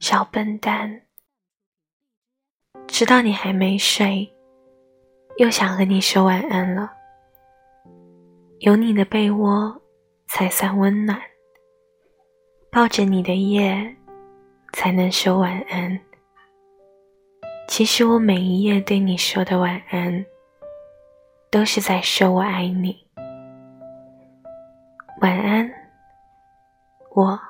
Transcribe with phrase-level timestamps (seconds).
[0.00, 1.02] 小笨蛋。
[2.88, 4.28] 知道你还没睡
[5.36, 6.90] 又想和你说晚安了。
[8.60, 9.78] 有你的被窝
[10.26, 11.20] 才算温暖
[12.72, 13.94] 抱着你的夜
[14.72, 16.00] 才能说晚安。
[17.68, 20.24] 其实我每一夜对你说的晚安
[21.50, 22.96] 都是在说我爱你。
[25.20, 25.70] 晚安
[27.14, 27.49] 我。